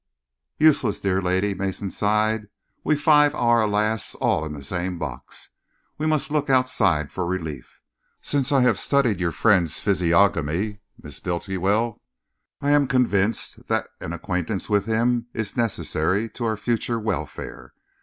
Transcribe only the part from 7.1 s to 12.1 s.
for relief. Since I have studied your friend's physiognomy, Miss Bultiwell,